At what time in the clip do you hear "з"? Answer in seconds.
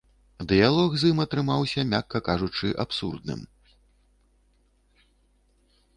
1.01-1.11